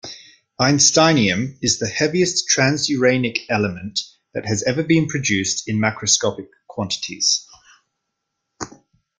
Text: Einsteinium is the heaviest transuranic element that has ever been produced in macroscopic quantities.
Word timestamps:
Einsteinium 0.57 1.59
is 1.61 1.77
the 1.77 1.85
heaviest 1.87 2.49
transuranic 2.49 3.41
element 3.49 3.99
that 4.33 4.47
has 4.47 4.63
ever 4.63 4.81
been 4.81 5.05
produced 5.07 5.69
in 5.69 5.77
macroscopic 5.77 6.47
quantities. 6.67 7.45